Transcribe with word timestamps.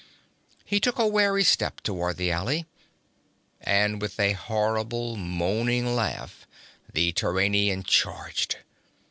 He 0.65 0.79
took 0.79 0.97
a 0.97 1.05
wary 1.05 1.43
step 1.43 1.81
toward 1.81 2.17
the 2.17 2.31
alley 2.31 2.65
and 3.59 4.01
with 4.01 4.19
a 4.19 4.31
horrible 4.31 5.15
moaning 5.15 5.95
laugh 5.95 6.47
the 6.91 7.13
Turanian 7.13 7.83
charged. 7.83 8.57